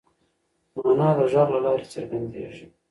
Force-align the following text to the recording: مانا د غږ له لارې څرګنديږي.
مانا 0.75 1.09
د 1.17 1.19
غږ 1.31 1.47
له 1.53 1.59
لارې 1.65 1.85
څرګنديږي. 1.93 2.65